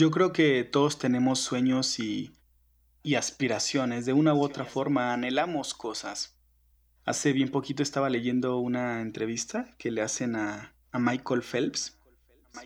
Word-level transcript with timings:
Yo 0.00 0.10
creo 0.10 0.32
que 0.32 0.64
todos 0.64 0.98
tenemos 0.98 1.40
sueños 1.40 2.00
y, 2.00 2.32
y 3.02 3.16
aspiraciones. 3.16 4.06
De 4.06 4.14
una 4.14 4.32
u 4.32 4.42
otra 4.42 4.64
forma 4.64 5.12
anhelamos 5.12 5.74
cosas. 5.74 6.38
Hace 7.04 7.34
bien 7.34 7.50
poquito 7.50 7.82
estaba 7.82 8.08
leyendo 8.08 8.56
una 8.60 9.02
entrevista 9.02 9.74
que 9.76 9.90
le 9.90 10.00
hacen 10.00 10.36
a, 10.36 10.72
a 10.90 10.98
Michael 10.98 11.42
Phelps. 11.42 11.98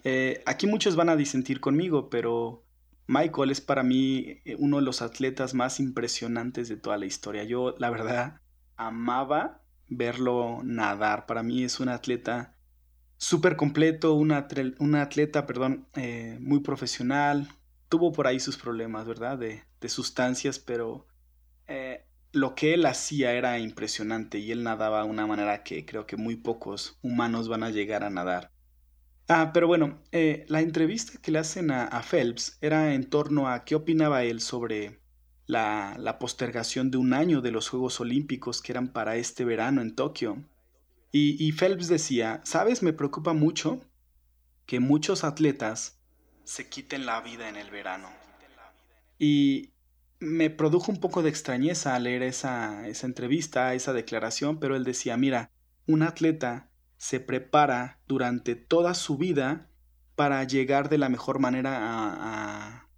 Eh, 0.05 0.45
aquí 0.47 0.69
muchos 0.69 0.95
van 0.95 1.09
a 1.09 1.17
disentir 1.17 1.59
conmigo, 1.59 2.09
pero 2.09 2.63
Michael 3.09 3.51
es 3.51 3.61
para 3.61 3.83
mí 3.83 4.41
eh, 4.45 4.55
uno 4.61 4.77
de 4.77 4.85
los 4.85 5.03
atletas 5.03 5.55
más 5.55 5.81
impresionantes 5.81 6.69
de 6.69 6.77
toda 6.77 6.99
la 6.99 7.07
historia. 7.07 7.43
Yo, 7.43 7.75
la 7.81 7.91
verdad, 7.91 8.43
amaba 8.77 9.61
verlo 9.89 10.61
nadar. 10.63 11.27
Para 11.27 11.43
mí 11.43 11.65
es 11.65 11.81
un 11.81 11.89
atleta 11.89 12.54
súper 13.17 13.57
completo, 13.57 14.15
un 14.15 14.33
atleta, 14.33 15.47
perdón, 15.47 15.87
eh, 15.95 16.39
muy 16.41 16.61
profesional. 16.61 17.49
Tuvo 17.89 18.13
por 18.13 18.27
ahí 18.27 18.41
sus 18.41 18.57
problemas, 18.57 19.07
¿verdad? 19.07 19.39
De, 19.39 19.63
sustancias, 19.87 20.59
pero 20.59 21.07
lo 22.35 22.55
que 22.55 22.75
él 22.75 22.85
hacía 22.87 23.33
era 23.33 23.59
impresionante 23.59 24.39
y 24.39 24.51
él 24.51 24.65
nadaba 24.65 25.05
de 25.05 25.11
una 25.11 25.27
manera 25.27 25.63
que 25.63 25.87
creo 25.87 26.07
que 26.07 26.17
muy 26.17 26.37
pocos 26.37 26.99
humanos 27.01 27.49
van 27.49 27.63
a 27.63 27.71
llegar 27.71 28.03
a 28.03 28.11
nadar. 28.11 28.51
Ah, 29.29 29.53
pero 29.55 29.67
bueno, 29.67 30.03
eh, 30.13 30.45
la 30.49 30.61
entrevista 30.61 31.19
que 31.23 31.31
le 31.31 31.39
hacen 31.39 31.71
a, 31.71 32.03
Phelps 32.03 32.59
era 32.61 32.93
en 32.93 33.09
torno 33.09 33.49
a 33.49 33.65
qué 33.65 33.75
opinaba 33.75 34.25
él 34.25 34.41
sobre 34.41 35.01
la, 35.47 35.97
la, 35.99 36.19
postergación 36.19 36.91
de 36.91 36.99
un 36.99 37.15
año 37.15 37.41
de 37.41 37.51
los 37.51 37.69
Juegos 37.71 38.01
Olímpicos 38.01 38.61
que 38.61 38.73
eran 38.73 38.93
para 38.93 39.17
este 39.17 39.45
verano 39.45 39.81
en 39.81 39.95
Tokio. 39.95 40.45
Y, 41.17 41.53
Phelps 41.53 41.87
decía, 41.87 42.41
sabes, 42.43 42.83
me 42.83 42.93
preocupa 42.93 43.35
mucho 43.35 43.81
que 44.67 44.81
muchos 44.81 45.23
atletas 45.23 46.01
se 46.43 46.69
quiten 46.69 47.07
la 47.07 47.21
vida 47.21 47.49
en 47.49 47.55
el 47.55 47.71
verano. 47.71 48.09
Y, 49.17 49.71
me 50.19 50.51
produjo 50.51 50.91
un 50.91 50.99
poco 50.99 51.23
de 51.23 51.29
extrañeza 51.29 51.97
leer 52.01 52.25
esa, 52.25 52.89
esa 52.89 53.07
entrevista, 53.07 53.75
esa 53.75 53.93
declaración, 53.93 54.59
pero 54.59 54.75
él 54.75 54.83
decía, 54.83 55.17
mira, 55.17 55.53
un 55.87 56.03
atleta 56.03 56.69
se 56.97 57.21
prepara 57.21 58.01
durante 58.09 58.57
toda 58.57 58.95
su 58.95 59.17
vida 59.17 59.71
para 60.17 60.43
llegar 60.43 60.89
de 60.89 60.99
la 60.99 61.09
mejor 61.09 61.39
manera 61.39 61.79
a, 61.79 62.89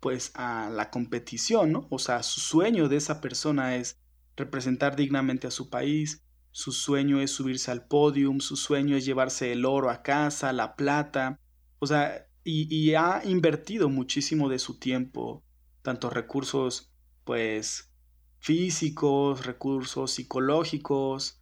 pues 0.00 0.32
a 0.34 0.68
la 0.70 0.90
competición, 0.90 1.72
¿no? 1.72 1.86
O 1.88 1.98
sea, 1.98 2.22
su 2.22 2.40
sueño 2.40 2.90
de 2.90 2.96
esa 2.96 3.22
persona 3.22 3.76
es 3.76 3.98
representar 4.36 4.94
dignamente 4.94 5.46
a 5.46 5.50
su 5.50 5.70
país, 5.70 6.22
su 6.52 6.72
sueño 6.72 7.20
es 7.20 7.32
subirse 7.32 7.70
al 7.70 7.86
podium, 7.86 8.40
su 8.40 8.56
sueño 8.56 8.96
es 8.96 9.04
llevarse 9.04 9.52
el 9.52 9.64
oro 9.64 9.90
a 9.90 10.02
casa, 10.02 10.52
la 10.52 10.76
plata, 10.76 11.40
o 11.78 11.86
sea, 11.86 12.28
y, 12.44 12.72
y 12.74 12.94
ha 12.94 13.22
invertido 13.24 13.88
muchísimo 13.88 14.48
de 14.48 14.58
su 14.58 14.78
tiempo 14.78 15.42
tanto 15.82 16.10
recursos 16.10 16.92
pues 17.24 17.90
físicos, 18.38 19.46
recursos 19.46 20.12
psicológicos, 20.12 21.40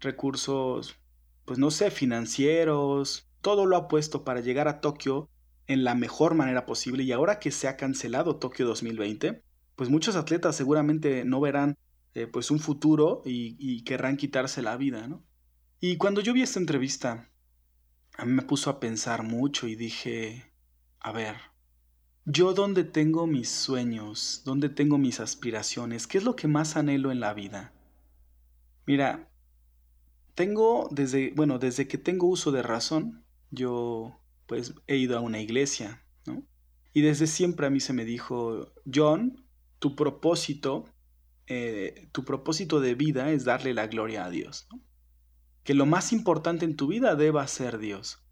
recursos 0.00 0.96
pues 1.44 1.58
no 1.58 1.70
sé, 1.70 1.90
financieros, 1.90 3.28
todo 3.40 3.66
lo 3.66 3.76
ha 3.76 3.88
puesto 3.88 4.24
para 4.24 4.40
llegar 4.40 4.68
a 4.68 4.80
Tokio 4.80 5.28
en 5.66 5.84
la 5.84 5.94
mejor 5.94 6.34
manera 6.34 6.66
posible 6.66 7.02
y 7.02 7.12
ahora 7.12 7.38
que 7.38 7.50
se 7.50 7.68
ha 7.68 7.76
cancelado 7.76 8.36
Tokio 8.36 8.66
2020, 8.66 9.42
pues 9.74 9.90
muchos 9.90 10.16
atletas 10.16 10.56
seguramente 10.56 11.24
no 11.24 11.40
verán 11.40 11.76
eh, 12.14 12.26
pues 12.26 12.50
un 12.50 12.58
futuro 12.58 13.22
y, 13.24 13.56
y, 13.58 13.82
querrán 13.84 14.16
quitarse 14.16 14.62
la 14.62 14.76
vida, 14.76 15.06
¿no? 15.08 15.24
Y 15.80 15.96
cuando 15.96 16.20
yo 16.20 16.32
vi 16.32 16.42
esta 16.42 16.60
entrevista, 16.60 17.30
a 18.16 18.24
mí 18.24 18.32
me 18.32 18.42
puso 18.42 18.70
a 18.70 18.80
pensar 18.80 19.22
mucho 19.22 19.66
y 19.66 19.74
dije, 19.74 20.52
a 21.00 21.12
ver, 21.12 21.36
yo 22.24 22.54
dónde 22.54 22.84
tengo 22.84 23.26
mis 23.26 23.48
sueños, 23.48 24.42
dónde 24.44 24.68
tengo 24.68 24.98
mis 24.98 25.18
aspiraciones, 25.18 26.06
qué 26.06 26.18
es 26.18 26.24
lo 26.24 26.36
que 26.36 26.46
más 26.46 26.76
anhelo 26.76 27.10
en 27.10 27.20
la 27.20 27.34
vida. 27.34 27.72
Mira, 28.86 29.28
tengo 30.34 30.88
desde, 30.90 31.32
bueno, 31.34 31.58
desde 31.58 31.88
que 31.88 31.98
tengo 31.98 32.26
uso 32.26 32.52
de 32.52 32.62
razón, 32.62 33.24
yo 33.50 34.20
pues 34.46 34.74
he 34.86 34.96
ido 34.96 35.16
a 35.16 35.20
una 35.20 35.40
iglesia, 35.40 36.04
¿no? 36.26 36.44
Y 36.92 37.00
desde 37.00 37.26
siempre 37.26 37.66
a 37.66 37.70
mí 37.70 37.80
se 37.80 37.92
me 37.92 38.04
dijo, 38.04 38.72
John, 38.92 39.44
tu 39.78 39.96
propósito, 39.96 40.84
eh, 41.46 42.08
tu 42.12 42.24
propósito 42.24 42.80
de 42.80 42.94
vida 42.94 43.30
es 43.30 43.44
darle 43.44 43.74
la 43.74 43.86
gloria 43.86 44.24
a 44.24 44.30
Dios, 44.30 44.66
¿no? 44.70 44.80
Que 45.64 45.74
lo 45.74 45.86
más 45.86 46.12
importante 46.12 46.64
en 46.64 46.76
tu 46.76 46.88
vida 46.88 47.14
deba 47.14 47.46
ser 47.46 47.78
Dios. 47.78 48.24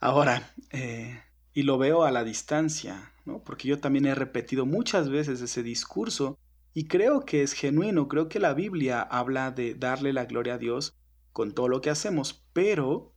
Ahora, 0.00 0.54
eh, 0.70 1.22
y 1.52 1.62
lo 1.62 1.78
veo 1.78 2.04
a 2.04 2.10
la 2.10 2.24
distancia, 2.24 3.12
porque 3.44 3.68
yo 3.68 3.78
también 3.78 4.06
he 4.06 4.14
repetido 4.14 4.66
muchas 4.66 5.08
veces 5.08 5.40
ese 5.40 5.62
discurso 5.62 6.38
y 6.74 6.88
creo 6.88 7.24
que 7.24 7.42
es 7.42 7.52
genuino, 7.52 8.08
creo 8.08 8.28
que 8.28 8.40
la 8.40 8.54
Biblia 8.54 9.00
habla 9.00 9.52
de 9.52 9.74
darle 9.74 10.12
la 10.12 10.26
gloria 10.26 10.54
a 10.54 10.58
Dios 10.58 10.96
con 11.32 11.52
todo 11.52 11.68
lo 11.68 11.80
que 11.80 11.90
hacemos, 11.90 12.44
pero 12.52 13.14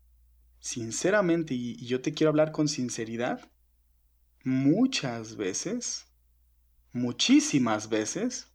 sinceramente, 0.60 1.56
y 1.56 1.86
yo 1.88 2.02
te 2.02 2.14
quiero 2.14 2.30
hablar 2.30 2.52
con 2.52 2.68
sinceridad, 2.68 3.52
muchas 4.44 5.36
veces, 5.36 6.08
muchísimas 6.94 7.90
veces, 7.90 8.54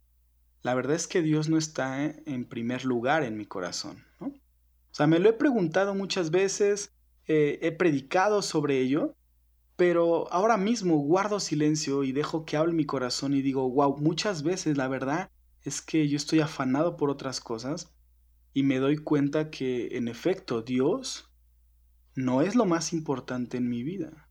la 0.63 0.73
verdad 0.73 0.95
es 0.95 1.07
que 1.07 1.21
Dios 1.21 1.49
no 1.49 1.57
está 1.57 2.03
en 2.05 2.45
primer 2.45 2.85
lugar 2.85 3.23
en 3.23 3.37
mi 3.37 3.45
corazón, 3.45 4.03
¿no? 4.19 4.27
O 4.27 4.95
sea, 4.95 5.07
me 5.07 5.19
lo 5.19 5.29
he 5.29 5.33
preguntado 5.33 5.93
muchas 5.93 6.31
veces, 6.31 6.91
eh, 7.27 7.59
he 7.61 7.71
predicado 7.71 8.41
sobre 8.41 8.79
ello, 8.79 9.15
pero 9.75 10.31
ahora 10.31 10.55
mismo 10.55 10.97
guardo 10.97 11.39
silencio 11.39 12.03
y 12.03 12.11
dejo 12.11 12.45
que 12.45 12.57
hable 12.57 12.73
mi 12.73 12.85
corazón 12.85 13.33
y 13.33 13.41
digo, 13.41 13.69
wow, 13.69 13.97
muchas 13.97 14.43
veces 14.43 14.77
la 14.77 14.87
verdad 14.87 15.31
es 15.63 15.81
que 15.81 16.07
yo 16.07 16.15
estoy 16.15 16.41
afanado 16.41 16.95
por 16.95 17.09
otras 17.09 17.39
cosas 17.39 17.91
y 18.53 18.63
me 18.63 18.77
doy 18.77 18.97
cuenta 18.97 19.49
que 19.49 19.97
en 19.97 20.07
efecto 20.07 20.61
Dios 20.61 21.29
no 22.15 22.41
es 22.41 22.55
lo 22.55 22.65
más 22.65 22.93
importante 22.93 23.57
en 23.57 23.69
mi 23.69 23.83
vida. 23.83 24.29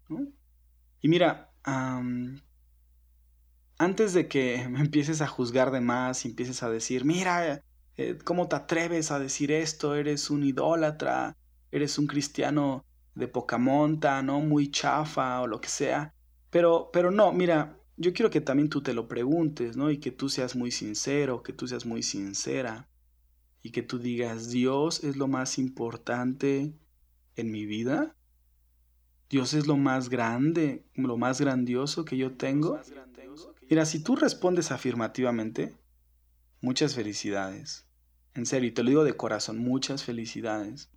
Y 1.00 1.08
mira, 1.08 1.52
antes 3.82 4.12
de 4.12 4.28
que 4.28 4.66
me 4.70 4.80
empieces 4.80 5.20
a 5.20 5.26
juzgar 5.26 5.70
de 5.70 5.80
más 5.80 6.24
y 6.24 6.28
empieces 6.28 6.62
a 6.62 6.70
decir, 6.70 7.04
mira, 7.04 7.62
eh, 7.96 8.18
¿cómo 8.24 8.48
te 8.48 8.56
atreves 8.56 9.10
a 9.10 9.18
decir 9.18 9.50
esto? 9.52 9.94
Eres 9.94 10.30
un 10.30 10.44
idólatra, 10.44 11.36
eres 11.70 11.98
un 11.98 12.06
cristiano 12.06 12.84
de 13.14 13.28
poca 13.28 13.58
monta, 13.58 14.22
¿no? 14.22 14.40
Muy 14.40 14.70
chafa 14.70 15.40
o 15.40 15.46
lo 15.46 15.60
que 15.60 15.68
sea. 15.68 16.14
Pero, 16.50 16.90
pero 16.92 17.10
no, 17.10 17.32
mira, 17.32 17.78
yo 17.96 18.12
quiero 18.12 18.30
que 18.30 18.40
también 18.40 18.68
tú 18.68 18.82
te 18.82 18.94
lo 18.94 19.08
preguntes, 19.08 19.76
¿no? 19.76 19.90
Y 19.90 19.98
que 19.98 20.10
tú 20.10 20.28
seas 20.28 20.56
muy 20.56 20.70
sincero, 20.70 21.42
que 21.42 21.52
tú 21.52 21.66
seas 21.66 21.84
muy 21.84 22.02
sincera. 22.02 22.88
Y 23.62 23.70
que 23.70 23.82
tú 23.82 23.98
digas, 23.98 24.50
Dios 24.50 25.04
es 25.04 25.16
lo 25.16 25.28
más 25.28 25.58
importante 25.58 26.72
en 27.36 27.50
mi 27.50 27.66
vida. 27.66 28.16
Dios 29.28 29.54
es 29.54 29.66
lo 29.66 29.76
más 29.76 30.08
grande, 30.08 30.84
lo 30.94 31.16
más 31.16 31.40
grandioso 31.40 32.04
que 32.04 32.16
yo 32.16 32.36
tengo. 32.36 32.78
Mira, 33.68 33.86
si 33.86 34.02
tú 34.02 34.16
respondes 34.16 34.70
afirmativamente, 34.70 35.76
muchas 36.60 36.94
felicidades. 36.94 37.86
En 38.34 38.46
serio, 38.46 38.68
y 38.68 38.72
te 38.72 38.82
lo 38.82 38.90
digo 38.90 39.04
de 39.04 39.16
corazón, 39.16 39.58
muchas 39.58 40.04
felicidades. 40.04 40.90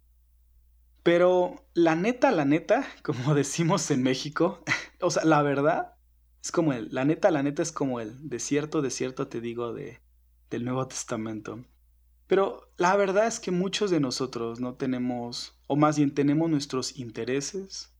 Pero 1.03 1.67
la 1.73 1.95
neta, 1.95 2.31
la 2.31 2.45
neta, 2.45 2.87
como 3.03 3.35
decimos 3.35 3.89
en 3.91 4.03
México, 4.03 4.63
o 5.01 5.11
sea, 5.11 5.25
la 5.25 5.41
verdad 5.41 5.95
es 6.41 6.51
como 6.51 6.73
el, 6.73 6.89
la 6.91 7.05
neta, 7.05 7.31
la 7.31 7.43
neta 7.43 7.61
es 7.61 7.71
como 7.71 7.99
el 7.99 8.29
desierto, 8.29 8.81
desierto 8.81 9.27
te 9.27 9.41
digo 9.41 9.73
de, 9.73 10.01
del 10.49 10.65
Nuevo 10.65 10.87
Testamento. 10.87 11.65
Pero 12.27 12.71
la 12.77 12.95
verdad 12.95 13.27
es 13.27 13.39
que 13.39 13.51
muchos 13.51 13.91
de 13.91 13.99
nosotros 13.99 14.59
no 14.59 14.75
tenemos, 14.75 15.59
o 15.67 15.75
más 15.75 15.97
bien 15.97 16.13
tenemos 16.13 16.49
nuestros 16.49 16.97
intereses 16.97 17.94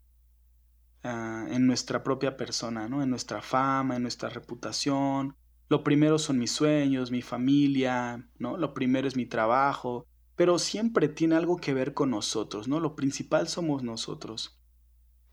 ah, 1.06 1.48
en 1.50 1.66
nuestra 1.68 2.04
propia 2.04 2.36
persona, 2.36 2.90
¿no? 2.90 3.02
En 3.02 3.10
nuestra 3.10 3.42
fama, 3.42 3.96
en 3.96 4.02
nuestra 4.02 4.28
reputación. 4.30 5.36
Lo 5.70 5.84
primero 5.84 6.20
son 6.20 6.38
mis 6.38 6.52
sueños, 6.52 7.12
mi 7.12 7.22
familia, 7.22 8.28
¿no? 8.38 8.58
Lo 8.58 8.74
primero 8.74 9.08
es 9.08 9.16
mi 9.16 9.26
trabajo 9.26 10.06
pero 10.36 10.60
siempre 10.60 11.08
tiene 11.08 11.36
algo 11.36 11.58
que 11.58 11.74
ver 11.74 11.94
con 11.94 12.12
nosotros, 12.12 12.68
¿no? 12.68 12.80
Lo 12.80 12.96
principal 12.96 13.48
somos 13.48 13.84
nosotros. 13.84 14.60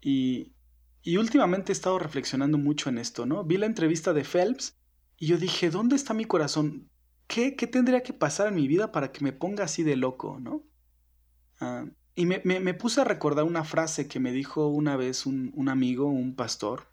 Y, 0.00 0.54
y 1.02 1.16
últimamente 1.16 1.72
he 1.72 1.74
estado 1.74 1.98
reflexionando 1.98 2.58
mucho 2.58 2.88
en 2.88 2.98
esto, 2.98 3.26
¿no? 3.26 3.44
Vi 3.44 3.56
la 3.56 3.66
entrevista 3.66 4.12
de 4.12 4.24
Phelps 4.24 4.78
y 5.16 5.26
yo 5.26 5.38
dije, 5.38 5.70
¿dónde 5.70 5.96
está 5.96 6.14
mi 6.14 6.24
corazón? 6.24 6.88
¿Qué, 7.26 7.56
qué 7.56 7.66
tendría 7.66 8.02
que 8.02 8.12
pasar 8.12 8.48
en 8.48 8.54
mi 8.54 8.69
vida 8.69 8.92
para 8.92 9.10
que 9.10 9.24
me 9.24 9.32
ponga 9.32 9.64
así 9.64 9.82
de 9.82 9.96
loco, 9.96 10.38
¿no? 10.40 10.62
Ah, 11.60 11.86
y 12.14 12.26
me, 12.26 12.42
me, 12.44 12.74
puse 12.74 13.00
a 13.00 13.04
recordar 13.04 13.44
una 13.44 13.64
frase 13.64 14.06
que 14.06 14.20
me 14.20 14.32
dijo 14.32 14.66
una 14.66 14.96
vez 14.96 15.24
un, 15.24 15.50
un 15.54 15.68
amigo, 15.68 16.06
un 16.06 16.34
pastor, 16.36 16.88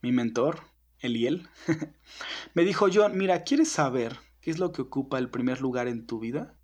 mi 0.00 0.10
mentor, 0.10 0.60
Eliel. 0.98 1.48
me 2.54 2.64
dijo, 2.64 2.86
John, 2.92 3.16
mira, 3.16 3.44
¿quieres 3.44 3.70
saber 3.70 4.18
qué 4.40 4.50
es 4.50 4.58
lo 4.58 4.72
que 4.72 4.82
ocupa 4.82 5.18
el 5.18 5.30
primer 5.30 5.60
lugar 5.60 5.86
en 5.86 6.06
tu 6.06 6.18
vida? 6.18 6.58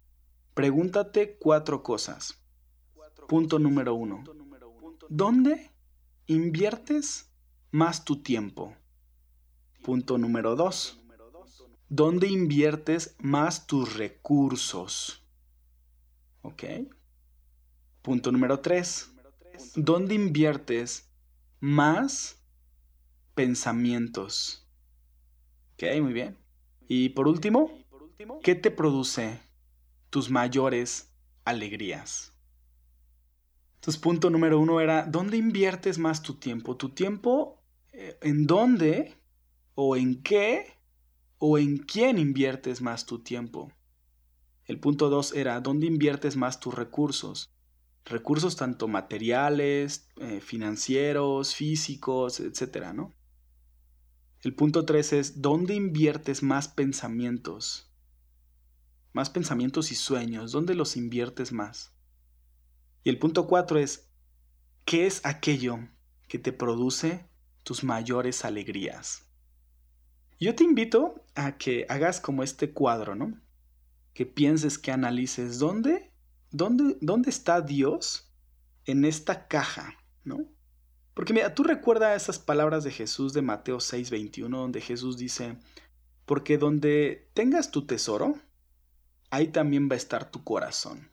Pregúntate 0.55 1.37
cuatro 1.39 1.83
cosas. 1.85 2.43
Punto 3.29 3.59
número 3.59 3.95
uno. 3.95 4.25
¿Dónde 5.09 5.71
inviertes 6.27 7.31
más 7.71 8.05
tu 8.05 8.23
tiempo? 8.23 8.75
Punto 9.85 10.19
número 10.19 10.57
dos. 10.57 11.01
¿Dónde 11.89 12.27
inviertes 12.27 13.17
más 13.21 13.67
tus 13.67 13.97
recursos? 13.97 15.25
¿Ok? 16.43 16.65
Punto 18.09 18.33
número 18.33 18.61
tres. 18.61 19.13
¿Dónde 19.77 20.15
inviertes 20.15 21.13
más 21.61 22.43
pensamientos? 23.35 24.67
Ok, 25.75 25.83
muy 26.01 26.15
bien. 26.15 26.39
Y 26.89 27.11
por 27.11 27.29
último, 27.29 27.71
¿qué 28.43 28.55
te 28.55 28.71
produce 28.71 29.43
tus 30.09 30.31
mayores 30.31 31.13
alegrías? 31.45 32.33
Entonces, 33.75 34.01
punto 34.01 34.31
número 34.31 34.59
uno 34.59 34.81
era, 34.81 35.05
¿dónde 35.05 35.37
inviertes 35.37 35.99
más 35.99 36.23
tu 36.23 36.33
tiempo? 36.33 36.79
Tu 36.79 36.89
tiempo, 36.89 37.63
eh, 37.93 38.17
¿en 38.23 38.47
dónde 38.47 39.19
o 39.75 39.99
en 39.99 40.23
qué 40.23 40.79
o 41.37 41.59
en 41.59 41.77
quién 41.77 42.17
inviertes 42.17 42.81
más 42.81 43.05
tu 43.05 43.19
tiempo? 43.19 43.71
El 44.65 44.81
punto 44.81 45.11
dos 45.11 45.35
era, 45.35 45.61
¿dónde 45.61 45.87
inviertes 45.87 46.39
más 46.39 46.59
tus 46.59 46.73
recursos? 46.73 47.53
Recursos 48.09 48.57
tanto 48.57 48.89
materiales, 48.89 50.09
eh, 50.17 50.41
financieros, 50.41 51.55
físicos, 51.55 52.41
etcétera, 52.41 52.95
¿no? 52.95 53.15
El 54.43 54.55
punto 54.55 54.85
tres 54.87 55.13
es, 55.13 55.43
¿dónde 55.43 55.75
inviertes 55.75 56.43
más 56.43 56.69
pensamientos? 56.69 57.93
Más 59.13 59.29
pensamientos 59.29 59.93
y 59.93 59.95
sueños, 59.95 60.53
¿dónde 60.53 60.75
los 60.75 60.97
inviertes 60.97 61.53
más? 61.53 61.93
Y 63.05 63.11
el 63.11 63.19
punto 63.19 63.47
cuatro 63.47 63.79
es, 63.79 64.09
¿qué 64.85 65.07
es 65.07 65.25
aquello 65.27 65.79
que 66.29 66.39
te 66.39 66.53
produce 66.53 67.29
tus 67.63 67.85
mayores 67.85 68.45
alegrías? 68.45 69.27
Yo 70.41 70.55
te 70.55 70.65
invito 70.65 71.27
a 71.35 71.59
que 71.59 71.85
hagas 71.89 72.21
como 72.21 72.43
este 72.43 72.73
cuadro, 72.73 73.17
¿no? 73.17 73.39
Que 74.15 74.25
pienses, 74.25 74.79
que 74.79 74.93
analices 74.93 75.59
dónde, 75.59 76.08
dónde, 76.51 76.97
dónde 77.01 77.31
está 77.31 77.61
Dios 77.61 78.33
en 78.85 79.05
esta 79.05 79.49
caja, 79.49 79.95
¿no? 80.25 80.39
Porque 81.15 81.33
mira, 81.33 81.55
tú 81.55 81.65
recuerdas 81.65 82.23
esas 82.23 82.39
palabras 82.39 82.85
de 82.85 82.91
Jesús 82.91 83.33
de 83.33 83.43
Mateo 83.43 83.79
6:21, 83.81 84.59
donde 84.59 84.81
Jesús 84.81 85.17
dice, 85.17 85.59
porque 86.25 86.59
donde 86.59 87.31
tengas 87.35 87.71
tu 87.71 87.87
tesoro, 87.87 88.35
ahí 89.31 89.49
también 89.49 89.89
va 89.91 89.95
a 89.95 89.97
estar 89.97 90.31
tu 90.31 90.45
corazón. 90.45 91.11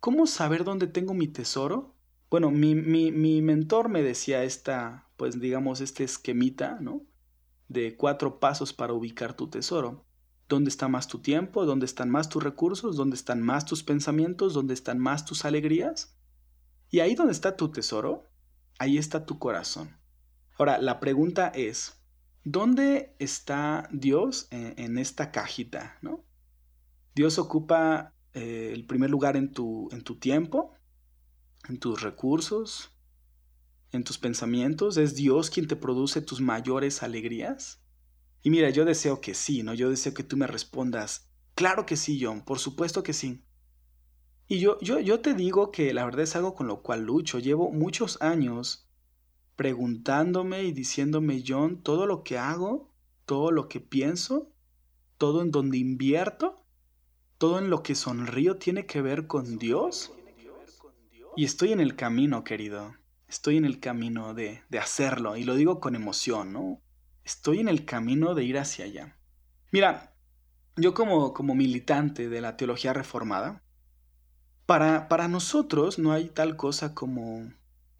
¿Cómo 0.00 0.26
saber 0.26 0.62
dónde 0.62 0.86
tengo 0.86 1.14
mi 1.14 1.26
tesoro? 1.26 1.96
Bueno, 2.30 2.50
mi, 2.50 2.74
mi, 2.74 3.42
mentor 3.42 3.88
me 3.88 4.02
decía 4.02 4.44
esta, 4.44 5.08
pues 5.16 5.40
digamos, 5.40 5.80
este 5.80 6.04
esquemita, 6.04 6.78
¿no? 6.80 7.02
De 7.68 7.96
cuatro 7.96 8.38
pasos 8.38 8.72
para 8.72 8.92
ubicar 8.92 9.34
tu 9.34 9.48
tesoro. 9.48 10.05
¿Dónde 10.48 10.70
está 10.70 10.88
más 10.88 11.08
tu 11.08 11.18
tiempo? 11.18 11.66
¿Dónde 11.66 11.86
están 11.86 12.10
más 12.10 12.28
tus 12.28 12.42
recursos? 12.42 12.96
¿Dónde 12.96 13.16
están 13.16 13.42
más 13.42 13.64
tus 13.64 13.82
pensamientos? 13.82 14.54
¿Dónde 14.54 14.74
están 14.74 14.98
más 14.98 15.24
tus 15.24 15.44
alegrías? 15.44 16.16
Y 16.90 17.00
ahí 17.00 17.14
donde 17.14 17.32
está 17.32 17.56
tu 17.56 17.70
tesoro, 17.70 18.24
ahí 18.78 18.98
está 18.98 19.26
tu 19.26 19.38
corazón. 19.38 19.96
Ahora, 20.58 20.78
la 20.78 21.00
pregunta 21.00 21.48
es, 21.48 22.00
¿dónde 22.44 23.16
está 23.18 23.88
Dios 23.92 24.46
en, 24.50 24.74
en 24.78 24.98
esta 24.98 25.32
cajita? 25.32 25.98
¿no? 26.00 26.24
Dios 27.14 27.38
ocupa 27.38 28.14
eh, 28.34 28.72
el 28.74 28.84
primer 28.84 29.08
lugar 29.08 29.36
en 29.38 29.50
tu, 29.50 29.88
en 29.90 30.02
tu 30.02 30.16
tiempo, 30.16 30.74
en 31.68 31.78
tus 31.78 32.02
recursos, 32.02 32.90
en 33.92 34.04
tus 34.04 34.18
pensamientos? 34.18 34.98
¿Es 34.98 35.14
Dios 35.14 35.48
quien 35.48 35.66
te 35.66 35.76
produce 35.76 36.20
tus 36.20 36.42
mayores 36.42 37.02
alegrías? 37.02 37.80
Y 38.46 38.50
mira, 38.50 38.70
yo 38.70 38.84
deseo 38.84 39.20
que 39.20 39.34
sí, 39.34 39.64
¿no? 39.64 39.74
Yo 39.74 39.90
deseo 39.90 40.14
que 40.14 40.22
tú 40.22 40.36
me 40.36 40.46
respondas, 40.46 41.28
claro 41.56 41.84
que 41.84 41.96
sí, 41.96 42.16
John, 42.22 42.44
por 42.44 42.60
supuesto 42.60 43.02
que 43.02 43.12
sí. 43.12 43.42
Y 44.46 44.60
yo, 44.60 44.78
yo, 44.78 45.00
yo 45.00 45.18
te 45.18 45.34
digo 45.34 45.72
que 45.72 45.92
la 45.92 46.04
verdad 46.04 46.20
es 46.20 46.36
algo 46.36 46.54
con 46.54 46.68
lo 46.68 46.80
cual 46.80 47.02
lucho. 47.02 47.40
Llevo 47.40 47.72
muchos 47.72 48.22
años 48.22 48.88
preguntándome 49.56 50.62
y 50.62 50.70
diciéndome, 50.70 51.42
John, 51.44 51.82
todo 51.82 52.06
lo 52.06 52.22
que 52.22 52.38
hago, 52.38 52.94
todo 53.24 53.50
lo 53.50 53.66
que 53.66 53.80
pienso, 53.80 54.52
todo 55.18 55.42
en 55.42 55.50
donde 55.50 55.78
invierto, 55.78 56.64
todo 57.38 57.58
en 57.58 57.68
lo 57.68 57.82
que 57.82 57.96
sonrío 57.96 58.58
tiene 58.58 58.86
que 58.86 59.02
ver 59.02 59.26
con 59.26 59.58
Dios. 59.58 60.12
Y 61.34 61.44
estoy 61.44 61.72
en 61.72 61.80
el 61.80 61.96
camino, 61.96 62.44
querido. 62.44 62.94
Estoy 63.26 63.56
en 63.56 63.64
el 63.64 63.80
camino 63.80 64.34
de, 64.34 64.62
de 64.68 64.78
hacerlo. 64.78 65.36
Y 65.36 65.42
lo 65.42 65.56
digo 65.56 65.80
con 65.80 65.96
emoción, 65.96 66.52
¿no? 66.52 66.80
Estoy 67.26 67.60
en 67.60 67.68
el 67.68 67.84
camino 67.84 68.34
de 68.34 68.44
ir 68.44 68.56
hacia 68.56 68.86
allá. 68.86 69.18
Mira, 69.70 70.14
yo 70.76 70.94
como, 70.94 71.34
como 71.34 71.54
militante 71.54 72.30
de 72.30 72.40
la 72.40 72.56
teología 72.56 72.94
reformada, 72.94 73.62
para, 74.64 75.08
para 75.08 75.28
nosotros 75.28 75.98
no 75.98 76.12
hay 76.12 76.28
tal 76.30 76.56
cosa 76.56 76.94
como, 76.94 77.52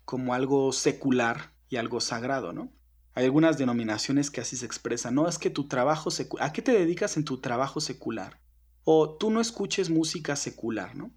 como 0.06 0.32
algo 0.32 0.73
secular 0.73 1.52
y 1.69 1.76
algo 1.76 2.00
sagrado, 2.00 2.55
¿no? 2.55 2.73
Hay 3.12 3.25
algunas 3.26 3.58
denominaciones 3.58 4.31
que 4.31 4.40
así 4.40 4.56
se 4.56 4.64
expresan, 4.64 5.14
no 5.14 5.29
es 5.29 5.38
que 5.38 5.50
tu 5.50 5.69
trabajo 5.69 6.11
secular, 6.11 6.49
¿a 6.49 6.52
qué 6.55 6.62
te 6.62 6.72
dedicas 6.72 7.19
en 7.19 7.25
tu 7.25 7.38
trabajo 7.38 7.81
secular? 7.81 8.40
o 8.88 9.17
tú 9.19 9.31
no 9.31 9.40
escuches 9.40 9.90
música 9.90 10.37
secular, 10.37 10.94
¿no? 10.94 11.11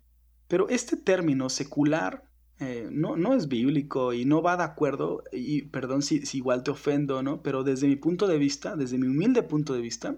Pero 0.47 0.67
este 0.69 0.97
término 0.97 1.49
secular 1.49 2.27
eh, 2.59 2.89
no, 2.91 3.15
no, 3.15 3.33
es 3.33 3.47
bíblico 3.47 4.13
y 4.13 4.25
no 4.25 4.41
va 4.41 4.57
de 4.57 4.63
acuerdo, 4.63 5.23
y 5.31 5.63
perdón 5.63 6.01
si, 6.01 6.21
igual 6.33 6.63
te 6.63 6.71
ofendo, 6.71 7.23
¿no? 7.23 7.41
Pero 7.41 7.63
desde 7.63 7.87
mi 7.87 7.95
punto 7.95 8.27
de 8.27 8.37
vista, 8.37 8.75
desde 8.75 8.97
mi 8.97 9.07
humilde 9.07 9.43
punto 9.43 9.73
de 9.73 9.81
vista, 9.81 10.17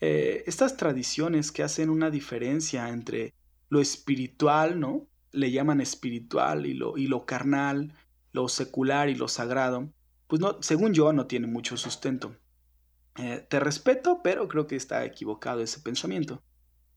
eh, 0.00 0.44
estas 0.46 0.76
tradiciones 0.76 1.52
que 1.52 1.62
hacen 1.62 1.90
una 1.90 2.10
diferencia 2.10 2.88
entre 2.88 3.34
lo 3.68 3.80
espiritual, 3.80 4.80
¿no? 4.80 5.08
Le 5.32 5.50
llaman 5.50 5.82
espiritual 5.82 6.64
y 6.64 6.72
lo, 6.72 6.96
y 6.96 7.06
lo 7.06 7.26
carnal, 7.26 7.92
lo 8.32 8.48
secular 8.48 9.10
y 9.10 9.14
lo 9.14 9.28
sagrado, 9.28 9.92
pues 10.26 10.40
no, 10.40 10.62
según 10.62 10.94
yo 10.94 11.12
no 11.12 11.26
tiene 11.26 11.48
mucho 11.48 11.76
sustento. 11.76 12.36
Eh, 13.16 13.46
te 13.48 13.60
respeto, 13.60 14.20
pero 14.22 14.46
creo 14.48 14.66
que 14.66 14.76
está 14.76 15.04
equivocado 15.04 15.60
ese 15.60 15.80
pensamiento. 15.80 16.42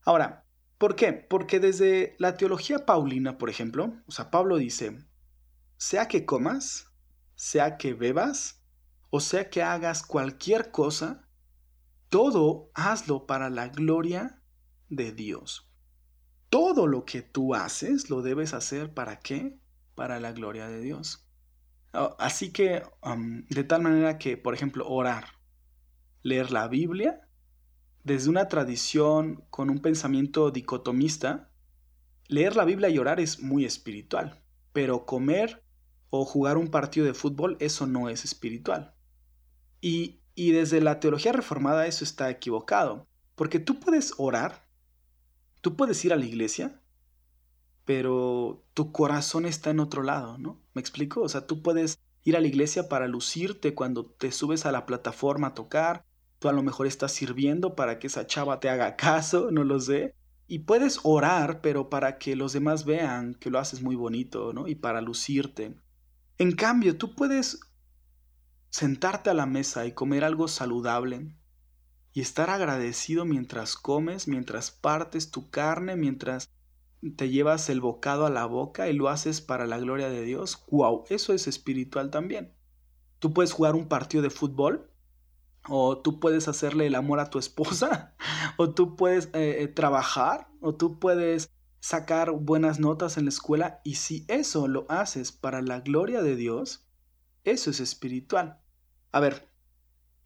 Ahora, 0.04 0.46
¿por 0.82 0.96
qué? 0.96 1.14
Porque 1.14 1.60
desde 1.60 2.16
la 2.18 2.38
teología 2.38 2.88
paulina, 2.88 3.38
por 3.38 3.52
ejemplo, 3.52 3.94
o 4.08 4.12
sea, 4.12 4.32
Pablo 4.32 4.58
dice, 4.58 4.98
sea 5.78 6.08
que 6.08 6.26
comas, 6.26 6.88
sea 7.36 7.78
que 7.78 7.94
bebas, 7.94 8.64
o 9.12 9.20
sea 9.20 9.52
que 9.52 9.62
hagas 9.62 10.02
cualquier 10.02 10.72
cosa, 10.72 11.28
todo 12.10 12.72
hazlo 12.74 13.28
para 13.28 13.52
la 13.52 13.68
gloria 13.68 14.42
de 14.90 15.12
Dios. 15.12 15.70
Todo 16.50 16.88
lo 16.88 17.06
que 17.06 17.22
tú 17.22 17.54
haces 17.54 18.10
lo 18.10 18.24
debes 18.24 18.56
hacer 18.56 18.92
para 18.92 19.20
qué? 19.20 19.60
Para 19.94 20.20
la 20.20 20.32
gloria 20.32 20.68
de 20.68 20.82
Dios. 20.82 21.28
Ah, 21.94 22.16
así 22.18 22.52
que, 22.52 22.82
de 23.50 23.64
tal 23.66 23.84
manera 23.84 24.18
que, 24.18 24.36
por 24.36 24.56
ejemplo, 24.56 24.90
orar, 24.90 25.26
leer 26.24 26.50
la 26.50 26.68
Biblia, 26.68 27.22
desde 28.04 28.30
una 28.30 28.48
tradición 28.48 29.44
con 29.50 29.70
un 29.70 29.80
pensamiento 29.80 30.52
dicotomista, 30.52 31.50
leer 32.28 32.56
la 32.56 32.66
Biblia 32.66 32.90
y 32.90 32.98
orar 32.98 33.20
es 33.20 33.42
muy 33.42 33.66
espiritual, 33.66 34.42
pero 34.74 35.06
comer 35.06 35.64
o 36.10 36.26
jugar 36.26 36.58
un 36.58 36.70
partido 36.70 37.06
de 37.06 37.14
fútbol, 37.14 37.58
eso 37.60 37.88
no 37.88 38.10
es 38.10 38.26
espiritual. 38.26 38.96
Y, 39.80 40.20
desde 40.36 40.82
la 40.82 41.00
teología 41.00 41.34
reformada 41.34 41.86
eso 41.86 42.04
está 42.04 42.30
equivocado, 42.32 43.08
porque 43.36 43.60
tú 43.60 43.80
puedes 43.80 44.14
orar, 44.18 44.68
tú 45.62 45.76
puedes 45.76 46.04
ir 46.04 46.14
a 46.14 46.16
la 46.16 46.26
iglesia, 46.26 46.82
pero 47.86 48.64
tu 48.74 48.92
corazón 48.92 49.46
está 49.46 49.70
en 49.70 49.80
otro 49.80 50.02
lado, 50.02 50.40
¿no? 50.40 50.60
¿Me 50.74 50.82
explico? 50.82 51.22
O 51.22 51.30
sea, 51.30 51.46
tú 51.46 51.62
puedes 51.62 52.00
ir 52.24 52.36
a 52.36 52.42
la 52.42 52.48
iglesia 52.48 52.90
para 52.90 53.08
lucirte 53.08 53.76
cuando 53.76 54.06
te 54.06 54.32
subes 54.32 54.66
a 54.66 54.72
la 54.72 54.86
plataforma 54.86 55.48
a 55.48 55.54
tocar, 55.54 56.06
Tú 56.42 56.50
a 56.50 56.54
lo 56.54 56.64
mejor 56.64 56.88
estás 56.88 57.12
sirviendo 57.12 57.76
para 57.76 58.00
que 58.00 58.08
esa 58.08 58.26
chava 58.26 58.60
te 58.60 58.68
haga 58.68 58.96
caso, 58.96 59.52
no 59.52 59.64
lo 59.64 59.80
sé. 59.80 60.16
Y 60.48 60.60
puedes 60.60 61.00
orar, 61.04 61.62
pero 61.62 61.88
para 61.88 62.18
que 62.18 62.36
los 62.36 62.52
demás 62.52 62.84
vean 62.84 63.36
que 63.36 63.52
lo 63.52 63.60
haces 63.60 63.84
muy 63.84 63.96
bonito, 63.96 64.52
¿no? 64.52 64.68
Y 64.68 64.74
para 64.74 65.02
lucirte. 65.02 65.76
En 66.40 66.54
cambio, 66.54 66.98
tú 66.98 67.14
puedes 67.14 67.60
sentarte 68.72 69.30
a 69.30 69.36
la 69.36 69.46
mesa 69.46 69.86
y 69.86 69.92
comer 69.92 70.24
algo 70.24 70.48
saludable 70.48 71.38
y 72.12 72.22
estar 72.22 72.50
agradecido 72.50 73.24
mientras 73.24 73.76
comes, 73.76 74.28
mientras 74.28 74.72
partes 74.72 75.30
tu 75.30 75.52
carne, 75.52 75.96
mientras 75.96 76.50
te 77.18 77.30
llevas 77.30 77.70
el 77.70 77.82
bocado 77.82 78.26
a 78.26 78.32
la 78.32 78.48
boca 78.48 78.90
y 78.90 78.94
lo 78.94 79.10
haces 79.10 79.42
para 79.42 79.68
la 79.68 79.78
gloria 79.78 80.10
de 80.10 80.24
Dios. 80.24 80.66
¡Wow! 80.72 81.04
Eso 81.10 81.34
es 81.34 81.46
espiritual 81.46 82.10
también. 82.10 82.52
Tú 83.20 83.32
puedes 83.32 83.52
jugar 83.52 83.76
un 83.76 83.88
partido 83.88 84.24
de 84.24 84.32
fútbol 84.32 84.91
o 85.68 85.98
tú 85.98 86.20
puedes 86.20 86.48
hacerle 86.48 86.88
el 86.88 86.96
amor 86.96 87.20
a 87.20 87.30
tu 87.30 87.40
esposa, 87.40 88.16
o 88.58 88.74
tú 88.74 88.96
puedes 88.96 89.28
eh, 89.34 89.64
eh, 89.64 89.68
trabajar, 89.68 90.48
o 90.60 90.76
tú 90.76 91.00
puedes 91.00 91.52
sacar 91.80 92.32
buenas 92.32 92.80
notas 92.80 93.18
en 93.18 93.26
la 93.26 93.30
escuela, 93.30 93.82
y 93.84 93.96
si 93.96 94.26
eso 94.28 94.68
lo 94.68 94.86
haces 94.90 95.32
para 95.32 95.62
la 95.62 95.80
gloria 95.82 96.22
de 96.22 96.36
Dios, 96.36 96.86
Eso 97.44 97.72
es 97.72 97.80
espiritual. 97.80 98.60
A 99.12 99.20
ver, 99.20 99.48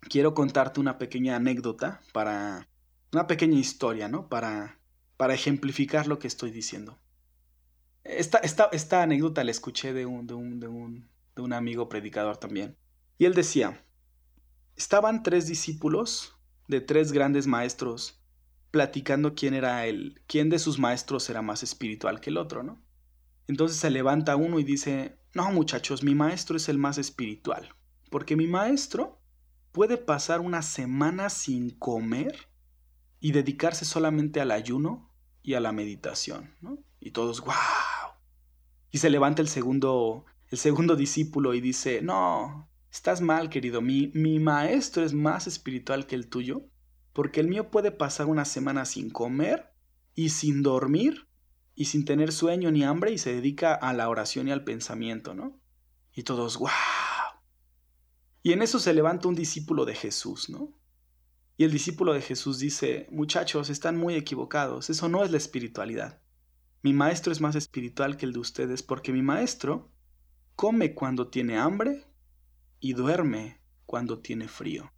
quiero 0.01 0.33
contarte 0.33 0.81
una 0.81 0.97
pequeña 0.97 1.37
anécdota 1.37 2.01
para... 2.11 2.67
Una 3.13 3.27
pequeña 3.27 3.57
historia, 3.57 4.09
¿no? 4.09 4.27
Para, 4.27 4.79
para 5.15 5.33
ejemplificar 5.33 6.07
lo 6.07 6.19
que 6.19 6.27
estoy 6.27 6.51
diciendo. 6.51 6.99
Esta, 8.03 8.39
esta, 8.39 8.65
esta 8.73 9.01
anécdota 9.01 9.43
la 9.45 9.51
escuché 9.51 9.93
de 9.93 10.05
un, 10.05 10.27
de, 10.27 10.33
un, 10.33 10.59
de, 10.59 10.67
un, 10.67 11.09
de 11.35 11.41
un 11.41 11.53
amigo 11.53 11.87
predicador 11.87 12.37
también. 12.37 12.75
Y 13.17 13.25
él 13.25 13.33
decía, 13.33 13.85
estaban 14.75 15.23
tres 15.23 15.47
discípulos 15.47 16.35
de 16.67 16.81
tres 16.81 17.11
grandes 17.11 17.47
maestros 17.47 18.21
platicando 18.71 19.35
quién 19.35 19.53
era 19.53 19.85
el, 19.85 20.21
quién 20.27 20.49
de 20.49 20.59
sus 20.59 20.79
maestros 20.79 21.29
era 21.29 21.41
más 21.41 21.63
espiritual 21.63 22.19
que 22.19 22.29
el 22.29 22.37
otro, 22.37 22.63
¿no? 22.63 22.81
Entonces 23.47 23.77
se 23.77 23.89
levanta 23.89 24.35
uno 24.35 24.59
y 24.59 24.63
dice, 24.63 25.17
no 25.33 25.49
muchachos, 25.51 26.03
mi 26.03 26.15
maestro 26.15 26.57
es 26.57 26.67
el 26.67 26.77
más 26.77 26.97
espiritual, 26.97 27.73
porque 28.09 28.35
mi 28.35 28.47
maestro 28.47 29.21
puede 29.71 29.97
pasar 29.97 30.41
una 30.41 30.61
semana 30.61 31.29
sin 31.29 31.69
comer 31.69 32.49
y 33.19 33.31
dedicarse 33.31 33.85
solamente 33.85 34.41
al 34.41 34.51
ayuno 34.51 35.11
y 35.41 35.53
a 35.53 35.59
la 35.59 35.71
meditación, 35.71 36.55
¿no? 36.59 36.77
Y 36.99 37.11
todos, 37.11 37.41
wow. 37.41 37.53
Y 38.91 38.97
se 38.97 39.09
levanta 39.09 39.41
el 39.41 39.47
segundo, 39.47 40.25
el 40.49 40.57
segundo 40.57 40.95
discípulo 40.95 41.53
y 41.53 41.61
dice, 41.61 42.01
no, 42.01 42.69
estás 42.95 43.19
mal, 43.19 43.49
querido, 43.49 43.81
mi, 43.81 44.09
mi 44.13 44.39
maestro 44.39 45.03
es 45.03 45.13
más 45.13 45.47
espiritual 45.47 46.07
que 46.07 46.15
el 46.15 46.29
tuyo, 46.29 46.69
porque 47.11 47.41
el 47.41 47.49
mío 47.49 47.69
puede 47.69 47.91
pasar 47.91 48.27
una 48.27 48.45
semana 48.45 48.85
sin 48.85 49.09
comer 49.09 49.73
y 50.13 50.29
sin 50.29 50.63
dormir 50.63 51.27
y 51.75 51.85
sin 51.85 52.05
tener 52.05 52.31
sueño 52.31 52.71
ni 52.71 52.85
hambre 52.85 53.11
y 53.11 53.17
se 53.17 53.35
dedica 53.35 53.73
a 53.73 53.91
la 53.91 54.07
oración 54.07 54.47
y 54.47 54.53
al 54.53 54.63
pensamiento, 54.63 55.33
¿no? 55.33 55.59
Y 56.13 56.23
todos, 56.23 56.57
¡wow! 56.57 56.69
Y 58.43 58.53
en 58.53 58.61
eso 58.61 58.79
se 58.79 58.93
levanta 58.93 59.27
un 59.27 59.35
discípulo 59.35 59.83
de 59.83 59.95
Jesús, 59.95 60.49
¿no? 60.49 60.73
Y 61.57 61.65
el 61.65 61.71
discípulo 61.71 62.13
de 62.13 62.21
Jesús 62.21 62.59
dice, 62.59 63.07
muchachos, 63.11 63.69
están 63.69 63.97
muy 63.97 64.15
equivocados, 64.15 64.89
eso 64.89 65.09
no 65.09 65.25
es 65.25 65.31
la 65.31 65.37
espiritualidad. 65.37 66.21
Mi 66.81 66.93
maestro 66.93 67.33
es 67.33 67.41
más 67.41 67.57
espiritual 67.57 68.15
que 68.15 68.25
el 68.25 68.31
de 68.31 68.39
ustedes 68.39 68.83
porque 68.83 69.11
mi 69.11 69.21
maestro 69.21 69.91
come 70.55 70.93
cuando 70.93 71.27
tiene 71.27 71.57
hambre 71.57 72.05
y 72.85 72.93
duerme 72.93 73.59
cuando 73.87 74.19
tiene 74.19 74.47
frío. 74.47 74.93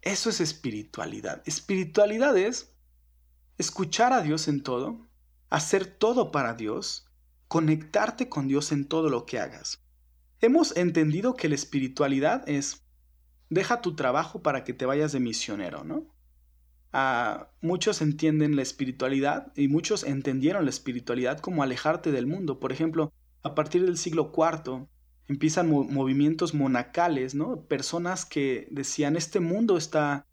Eso 0.00 0.30
es 0.30 0.40
espiritualidad. 0.40 1.42
Espiritualidad 1.44 2.34
es 2.38 2.74
escuchar 3.58 4.14
a 4.14 4.22
Dios 4.22 4.48
en 4.48 4.62
todo, 4.62 5.06
hacer 5.50 5.84
todo 5.84 6.30
para 6.30 6.54
Dios, 6.54 7.06
conectarte 7.48 8.30
con 8.30 8.48
Dios 8.48 8.72
en 8.72 8.88
todo 8.88 9.10
lo 9.10 9.26
que 9.26 9.38
hagas. 9.38 9.84
Hemos 10.40 10.74
entendido 10.74 11.36
que 11.36 11.50
la 11.50 11.54
espiritualidad 11.54 12.48
es 12.48 12.86
deja 13.50 13.82
tu 13.82 13.94
trabajo 13.94 14.40
para 14.40 14.64
que 14.64 14.72
te 14.72 14.86
vayas 14.86 15.12
de 15.12 15.20
misionero, 15.20 15.84
¿no? 15.84 16.14
Ah, 16.94 17.50
muchos 17.60 18.00
entienden 18.00 18.56
la 18.56 18.62
espiritualidad 18.62 19.52
y 19.54 19.68
muchos 19.68 20.02
entendieron 20.02 20.64
la 20.64 20.70
espiritualidad 20.70 21.40
como 21.40 21.62
alejarte 21.62 22.10
del 22.10 22.26
mundo. 22.26 22.58
Por 22.58 22.72
ejemplo, 22.72 23.12
a 23.42 23.54
partir 23.54 23.84
del 23.84 23.98
siglo 23.98 24.32
IV 24.34 24.88
empiezan 25.28 25.68
movimientos 25.68 26.54
monacales, 26.54 27.34
¿no? 27.34 27.62
Personas 27.62 28.24
que 28.24 28.68
decían, 28.70 29.16
este 29.16 29.40
mundo 29.40 29.76
está, 29.76 30.26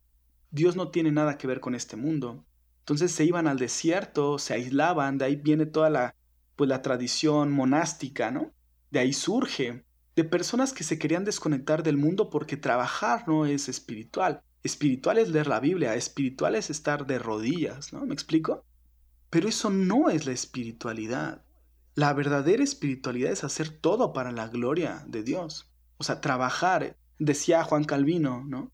Dios 0.52 0.76
no 0.76 0.90
tiene 0.90 1.12
nada 1.12 1.38
que 1.38 1.48
ver 1.48 1.60
con 1.60 1.76
este 1.76 1.96
mundo. 1.96 2.46
Entonces 2.80 3.12
se 3.12 3.26
iban 3.26 3.48
al 3.48 3.58
desierto, 3.58 4.38
se 4.38 4.54
aislaban, 4.54 5.18
de 5.18 5.26
ahí 5.26 5.36
viene 5.36 5.66
toda 5.66 5.90
la, 5.90 6.16
pues, 6.56 6.70
la 6.70 6.82
tradición 6.82 7.52
monástica, 7.52 8.30
¿no? 8.30 8.52
De 8.92 9.00
ahí 9.00 9.14
surge, 9.14 9.86
de 10.16 10.24
personas 10.24 10.74
que 10.74 10.84
se 10.84 11.00
querían 11.00 11.26
desconectar 11.26 11.82
del 11.82 11.98
mundo 11.98 12.30
porque 12.30 12.58
trabajar 12.58 13.28
no 13.28 13.46
es 13.46 13.70
espiritual. 13.70 14.42
Espiritual 14.64 15.18
es 15.18 15.30
leer 15.30 15.48
la 15.48 15.60
Biblia, 15.60 15.96
espiritual 15.96 16.56
es 16.56 16.70
estar 16.70 17.08
de 17.08 17.20
rodillas, 17.20 17.92
¿no? 17.94 18.06
¿Me 18.06 18.14
explico? 18.14 18.64
Pero 19.30 19.50
eso 19.50 19.70
no 19.70 20.10
es 20.10 20.26
la 20.26 20.34
espiritualidad. 20.34 21.44
La 21.96 22.14
verdadera 22.14 22.64
espiritualidad 22.64 23.32
es 23.32 23.44
hacer 23.44 23.70
todo 23.70 24.14
para 24.14 24.32
la 24.32 24.48
gloria 24.48 25.04
de 25.08 25.24
Dios. 25.24 25.72
O 25.98 26.04
sea, 26.04 26.22
trabajar. 26.22 26.98
Decía 27.20 27.64
Juan 27.64 27.84
Calvino, 27.84 28.44
¿no? 28.44 28.72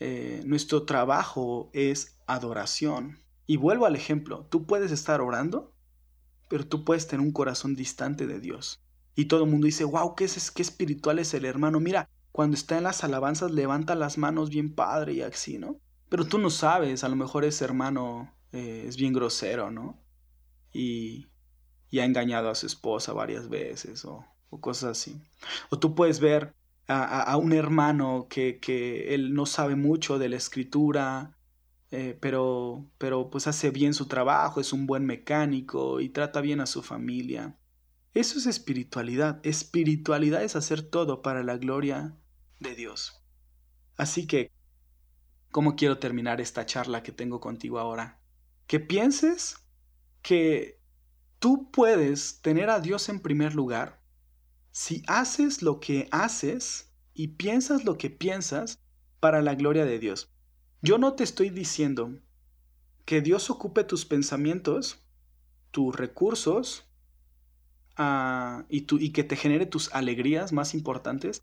Eh, 0.00 0.42
nuestro 0.44 0.84
trabajo 0.84 1.70
es 1.72 2.18
adoración. 2.26 3.18
Y 3.46 3.56
vuelvo 3.56 3.86
al 3.86 3.96
ejemplo, 3.96 4.46
tú 4.50 4.66
puedes 4.66 4.90
estar 4.90 5.20
orando, 5.20 5.72
pero 6.48 6.66
tú 6.66 6.84
puedes 6.84 7.06
tener 7.06 7.24
un 7.24 7.32
corazón 7.32 7.76
distante 7.76 8.26
de 8.26 8.40
Dios. 8.40 8.82
Y 9.14 9.26
todo 9.26 9.44
el 9.44 9.50
mundo 9.50 9.66
dice, 9.66 9.84
wow, 9.84 10.14
¿qué, 10.14 10.24
es, 10.24 10.50
qué 10.50 10.62
espiritual 10.62 11.18
es 11.18 11.34
el 11.34 11.44
hermano. 11.44 11.78
Mira, 11.78 12.08
cuando 12.32 12.54
está 12.54 12.76
en 12.78 12.84
las 12.84 13.04
alabanzas 13.04 13.52
levanta 13.52 13.94
las 13.94 14.18
manos 14.18 14.50
bien 14.50 14.74
padre 14.74 15.14
y 15.14 15.22
así, 15.22 15.58
¿no? 15.58 15.80
Pero 16.08 16.26
tú 16.26 16.38
no 16.38 16.50
sabes, 16.50 17.04
a 17.04 17.08
lo 17.08 17.16
mejor 17.16 17.44
ese 17.44 17.64
hermano 17.64 18.34
eh, 18.52 18.84
es 18.86 18.96
bien 18.96 19.12
grosero, 19.12 19.70
¿no? 19.70 20.02
Y, 20.72 21.26
y, 21.90 21.98
ha 21.98 22.04
engañado 22.04 22.50
a 22.50 22.54
su 22.54 22.66
esposa 22.66 23.12
varias 23.12 23.48
veces 23.48 24.04
o, 24.04 24.24
cosas 24.60 24.98
así. 24.98 25.20
O 25.70 25.78
tú 25.78 25.94
puedes 25.94 26.20
ver 26.20 26.54
a, 26.88 27.22
a 27.22 27.36
un 27.36 27.52
hermano 27.52 28.26
que, 28.28 28.58
que, 28.58 29.14
él 29.14 29.34
no 29.34 29.46
sabe 29.46 29.76
mucho 29.76 30.18
de 30.18 30.28
la 30.28 30.36
escritura, 30.36 31.36
eh, 31.92 32.16
pero, 32.20 32.86
pero 32.98 33.30
pues 33.30 33.46
hace 33.46 33.70
bien 33.70 33.94
su 33.94 34.06
trabajo, 34.06 34.60
es 34.60 34.72
un 34.72 34.86
buen 34.86 35.06
mecánico 35.06 36.00
y 36.00 36.08
trata 36.08 36.40
bien 36.40 36.60
a 36.60 36.66
su 36.66 36.82
familia. 36.82 37.56
Eso 38.14 38.38
es 38.38 38.46
espiritualidad. 38.46 39.40
Espiritualidad 39.44 40.42
es 40.42 40.56
hacer 40.56 40.82
todo 40.82 41.22
para 41.22 41.42
la 41.42 41.56
gloria 41.56 42.16
de 42.60 42.74
Dios. 42.74 43.22
Así 43.96 44.26
que, 44.26 44.52
¿cómo 45.50 45.76
quiero 45.76 45.98
terminar 45.98 46.40
esta 46.40 46.66
charla 46.66 47.02
que 47.02 47.12
tengo 47.12 47.40
contigo 47.40 47.78
ahora? 47.78 48.20
Que 48.66 48.80
pienses 48.80 49.56
que 50.22 50.79
tú 51.40 51.70
puedes 51.70 52.40
tener 52.42 52.70
a 52.70 52.80
Dios 52.80 53.08
en 53.08 53.18
primer 53.18 53.54
lugar 53.54 54.00
si 54.70 55.02
haces 55.08 55.62
lo 55.62 55.80
que 55.80 56.06
haces 56.12 56.92
y 57.14 57.28
piensas 57.28 57.84
lo 57.84 57.98
que 57.98 58.10
piensas 58.10 58.78
para 59.18 59.42
la 59.42 59.54
gloria 59.54 59.84
de 59.84 59.98
Dios. 59.98 60.30
Yo 60.82 60.98
no 60.98 61.14
te 61.14 61.24
estoy 61.24 61.50
diciendo 61.50 62.18
que 63.04 63.20
Dios 63.20 63.50
ocupe 63.50 63.84
tus 63.84 64.04
pensamientos, 64.04 65.02
tus 65.70 65.96
recursos 65.96 66.86
uh, 67.98 68.62
y, 68.68 68.86
y 69.04 69.10
que 69.10 69.24
te 69.24 69.36
genere 69.36 69.66
tus 69.66 69.92
alegrías 69.92 70.52
más 70.52 70.74
importantes 70.74 71.42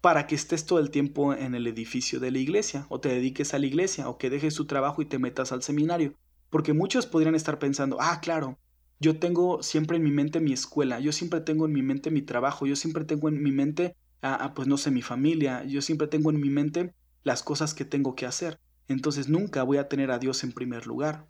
para 0.00 0.26
que 0.26 0.34
estés 0.34 0.66
todo 0.66 0.80
el 0.80 0.90
tiempo 0.90 1.34
en 1.34 1.54
el 1.54 1.66
edificio 1.66 2.20
de 2.20 2.30
la 2.30 2.38
iglesia 2.38 2.86
o 2.88 3.00
te 3.00 3.08
dediques 3.08 3.54
a 3.54 3.58
la 3.58 3.66
iglesia 3.66 4.08
o 4.08 4.18
que 4.18 4.30
dejes 4.30 4.54
tu 4.54 4.66
trabajo 4.66 5.02
y 5.02 5.06
te 5.06 5.18
metas 5.18 5.52
al 5.52 5.62
seminario. 5.62 6.14
Porque 6.50 6.72
muchos 6.72 7.06
podrían 7.06 7.34
estar 7.34 7.58
pensando, 7.58 7.98
ah, 8.00 8.20
claro, 8.20 8.58
yo 9.00 9.18
tengo 9.18 9.62
siempre 9.62 9.96
en 9.96 10.02
mi 10.02 10.10
mente 10.10 10.40
mi 10.40 10.52
escuela, 10.52 11.00
yo 11.00 11.12
siempre 11.12 11.40
tengo 11.40 11.66
en 11.66 11.72
mi 11.72 11.82
mente 11.82 12.10
mi 12.10 12.22
trabajo, 12.22 12.66
yo 12.66 12.76
siempre 12.76 13.04
tengo 13.04 13.28
en 13.28 13.42
mi 13.42 13.52
mente, 13.52 13.96
ah, 14.22 14.52
pues 14.54 14.66
no 14.66 14.76
sé, 14.76 14.90
mi 14.90 15.02
familia, 15.02 15.64
yo 15.64 15.82
siempre 15.82 16.08
tengo 16.08 16.30
en 16.30 16.40
mi 16.40 16.50
mente 16.50 16.94
las 17.22 17.42
cosas 17.42 17.74
que 17.74 17.84
tengo 17.84 18.14
que 18.14 18.26
hacer. 18.26 18.58
Entonces 18.88 19.28
nunca 19.28 19.62
voy 19.62 19.78
a 19.78 19.88
tener 19.88 20.10
a 20.10 20.18
Dios 20.18 20.42
en 20.44 20.52
primer 20.52 20.86
lugar. 20.86 21.28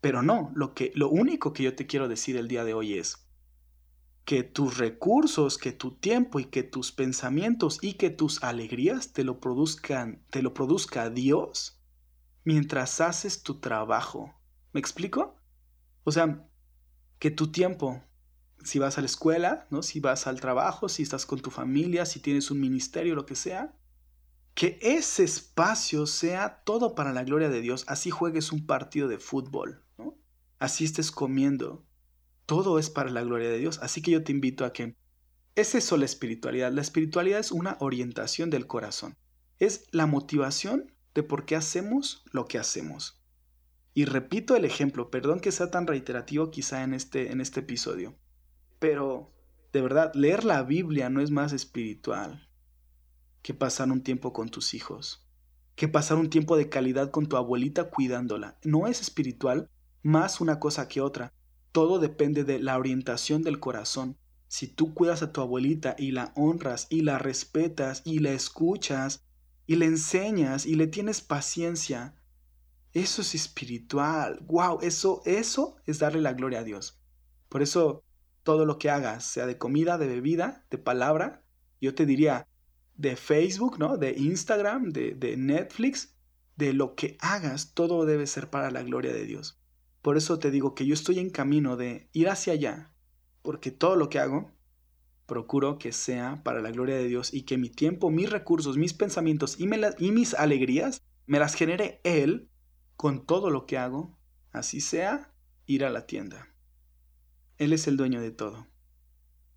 Pero 0.00 0.22
no, 0.22 0.52
lo 0.54 0.74
que 0.74 0.92
lo 0.94 1.08
único 1.08 1.52
que 1.52 1.62
yo 1.62 1.74
te 1.74 1.86
quiero 1.86 2.08
decir 2.08 2.36
el 2.36 2.48
día 2.48 2.64
de 2.64 2.74
hoy 2.74 2.94
es 2.94 3.26
que 4.24 4.42
tus 4.42 4.76
recursos, 4.76 5.56
que 5.56 5.72
tu 5.72 5.92
tiempo 5.92 6.40
y 6.40 6.46
que 6.46 6.64
tus 6.64 6.90
pensamientos 6.90 7.78
y 7.80 7.94
que 7.94 8.10
tus 8.10 8.42
alegrías 8.42 9.12
te 9.12 9.22
lo 9.22 9.38
produzcan, 9.38 10.20
te 10.30 10.42
lo 10.42 10.52
produzca 10.52 11.10
Dios 11.10 11.80
mientras 12.44 13.00
haces 13.00 13.42
tu 13.42 13.60
trabajo. 13.60 14.34
¿Me 14.72 14.80
explico? 14.80 15.36
O 16.02 16.10
sea, 16.10 16.44
que 17.18 17.30
tu 17.30 17.50
tiempo, 17.50 18.02
si 18.64 18.78
vas 18.78 18.98
a 18.98 19.00
la 19.00 19.06
escuela, 19.06 19.66
¿no? 19.70 19.82
Si 19.82 20.00
vas 20.00 20.26
al 20.26 20.40
trabajo, 20.40 20.88
si 20.88 21.02
estás 21.02 21.26
con 21.26 21.40
tu 21.40 21.50
familia, 21.50 22.06
si 22.06 22.20
tienes 22.20 22.50
un 22.50 22.60
ministerio, 22.60 23.14
lo 23.14 23.26
que 23.26 23.36
sea, 23.36 23.74
que 24.54 24.78
ese 24.80 25.24
espacio 25.24 26.06
sea 26.06 26.62
todo 26.64 26.94
para 26.94 27.12
la 27.12 27.24
gloria 27.24 27.48
de 27.48 27.60
Dios. 27.60 27.84
Así 27.88 28.10
juegues 28.10 28.52
un 28.52 28.66
partido 28.66 29.06
de 29.06 29.18
fútbol, 29.18 29.84
¿no? 29.98 30.18
Así 30.58 30.84
estés 30.84 31.10
comiendo. 31.10 31.84
Todo 32.46 32.78
es 32.78 32.88
para 32.90 33.10
la 33.10 33.22
gloria 33.22 33.50
de 33.50 33.58
Dios. 33.58 33.78
Así 33.82 34.00
que 34.02 34.12
yo 34.12 34.24
te 34.24 34.32
invito 34.32 34.64
a 34.64 34.72
que 34.72 34.96
es 35.56 35.74
eso 35.74 35.96
la 35.96 36.04
espiritualidad. 36.04 36.72
La 36.72 36.80
espiritualidad 36.80 37.40
es 37.40 37.52
una 37.52 37.76
orientación 37.80 38.50
del 38.50 38.66
corazón. 38.66 39.16
Es 39.58 39.86
la 39.90 40.06
motivación 40.06 40.92
de 41.14 41.22
por 41.22 41.44
qué 41.44 41.56
hacemos 41.56 42.24
lo 42.32 42.46
que 42.46 42.58
hacemos. 42.58 43.22
Y 43.96 44.04
repito 44.04 44.56
el 44.56 44.66
ejemplo, 44.66 45.10
perdón 45.10 45.40
que 45.40 45.50
sea 45.50 45.70
tan 45.70 45.86
reiterativo 45.86 46.50
quizá 46.50 46.84
en 46.84 46.92
este, 46.92 47.32
en 47.32 47.40
este 47.40 47.60
episodio, 47.60 48.14
pero 48.78 49.32
de 49.72 49.80
verdad, 49.80 50.12
leer 50.14 50.44
la 50.44 50.62
Biblia 50.62 51.08
no 51.08 51.22
es 51.22 51.30
más 51.30 51.54
espiritual 51.54 52.46
que 53.40 53.54
pasar 53.54 53.90
un 53.90 54.02
tiempo 54.02 54.34
con 54.34 54.50
tus 54.50 54.74
hijos, 54.74 55.26
que 55.76 55.88
pasar 55.88 56.18
un 56.18 56.28
tiempo 56.28 56.58
de 56.58 56.68
calidad 56.68 57.10
con 57.10 57.26
tu 57.26 57.38
abuelita 57.38 57.88
cuidándola. 57.88 58.58
No 58.64 58.86
es 58.86 59.00
espiritual 59.00 59.70
más 60.02 60.42
una 60.42 60.60
cosa 60.60 60.88
que 60.88 61.00
otra. 61.00 61.32
Todo 61.72 61.98
depende 61.98 62.44
de 62.44 62.58
la 62.58 62.76
orientación 62.76 63.42
del 63.42 63.60
corazón. 63.60 64.18
Si 64.46 64.66
tú 64.66 64.92
cuidas 64.92 65.22
a 65.22 65.32
tu 65.32 65.40
abuelita 65.40 65.96
y 65.98 66.10
la 66.10 66.34
honras 66.36 66.86
y 66.90 67.00
la 67.00 67.16
respetas 67.18 68.02
y 68.04 68.18
la 68.18 68.32
escuchas 68.32 69.24
y 69.66 69.76
le 69.76 69.86
enseñas 69.86 70.66
y 70.66 70.74
le 70.74 70.86
tienes 70.86 71.22
paciencia, 71.22 72.14
eso 72.92 73.22
es 73.22 73.34
espiritual. 73.34 74.40
Wow, 74.46 74.80
eso 74.82 75.22
eso 75.24 75.76
es 75.86 75.98
darle 75.98 76.20
la 76.20 76.32
gloria 76.32 76.60
a 76.60 76.64
Dios. 76.64 77.00
Por 77.48 77.62
eso 77.62 78.02
todo 78.42 78.64
lo 78.64 78.78
que 78.78 78.90
hagas, 78.90 79.24
sea 79.24 79.46
de 79.46 79.58
comida, 79.58 79.98
de 79.98 80.06
bebida, 80.06 80.64
de 80.70 80.78
palabra, 80.78 81.42
yo 81.80 81.94
te 81.94 82.06
diría 82.06 82.46
de 82.94 83.16
Facebook, 83.16 83.78
¿no? 83.78 83.96
De 83.98 84.12
Instagram, 84.12 84.90
de, 84.92 85.14
de 85.14 85.36
Netflix, 85.36 86.14
de 86.56 86.72
lo 86.72 86.94
que 86.94 87.16
hagas, 87.20 87.74
todo 87.74 88.06
debe 88.06 88.26
ser 88.26 88.48
para 88.48 88.70
la 88.70 88.82
gloria 88.82 89.12
de 89.12 89.26
Dios. 89.26 89.58
Por 90.00 90.16
eso 90.16 90.38
te 90.38 90.50
digo 90.50 90.74
que 90.74 90.86
yo 90.86 90.94
estoy 90.94 91.18
en 91.18 91.30
camino 91.30 91.76
de 91.76 92.08
ir 92.12 92.28
hacia 92.28 92.52
allá, 92.52 92.92
porque 93.42 93.70
todo 93.70 93.96
lo 93.96 94.08
que 94.08 94.20
hago, 94.20 94.52
procuro 95.26 95.78
que 95.78 95.92
sea 95.92 96.40
para 96.44 96.62
la 96.62 96.70
gloria 96.70 96.96
de 96.96 97.08
Dios 97.08 97.34
y 97.34 97.42
que 97.42 97.58
mi 97.58 97.68
tiempo, 97.68 98.10
mis 98.10 98.30
recursos, 98.30 98.76
mis 98.76 98.94
pensamientos 98.94 99.58
y, 99.58 99.68
y 99.98 100.12
mis 100.12 100.34
alegrías 100.34 101.02
me 101.26 101.40
las 101.40 101.54
genere 101.54 102.00
Él 102.04 102.48
con 102.96 103.26
todo 103.26 103.50
lo 103.50 103.66
que 103.66 103.78
hago, 103.78 104.18
así 104.52 104.80
sea 104.80 105.32
ir 105.66 105.84
a 105.84 105.90
la 105.90 106.06
tienda. 106.06 106.48
Él 107.58 107.72
es 107.72 107.86
el 107.86 107.96
dueño 107.96 108.20
de 108.20 108.30
todo. 108.30 108.66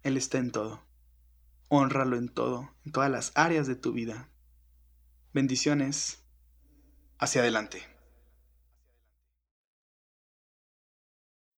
Él 0.03 0.17
está 0.17 0.37
en 0.37 0.51
todo. 0.51 0.83
Honralo 1.67 2.17
en 2.17 2.29
todo, 2.29 2.73
en 2.85 2.91
todas 2.91 3.11
las 3.11 3.31
áreas 3.35 3.67
de 3.67 3.75
tu 3.75 3.91
vida. 3.91 4.29
Bendiciones. 5.33 6.23
Hacia 7.17 7.41
adelante. 7.41 7.83